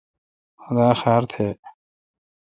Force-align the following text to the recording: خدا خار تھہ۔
خدا 0.63 0.89
خار 0.99 1.23
تھہ۔ 1.31 1.47